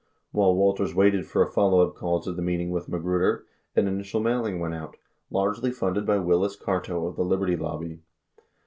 71 0.31 0.31
While 0.31 0.55
Walters 0.55 0.95
waited 0.95 1.27
for 1.27 1.43
a 1.43 1.51
followup 1.51 1.93
call 1.93 2.19
to 2.21 2.31
the 2.31 2.41
meeting 2.41 2.71
with 2.71 2.89
Ma 2.89 2.97
gruder, 2.97 3.45
an 3.75 3.87
initial 3.87 4.19
mailing 4.19 4.59
went 4.59 4.73
out, 4.73 4.97
largely 5.29 5.69
funded 5.69 6.07
by 6.07 6.17
Willis 6.17 6.57
Carto 6.57 7.07
of 7.07 7.17
the 7.17 7.23
Liberty 7.23 7.55
Lobby. 7.55 7.99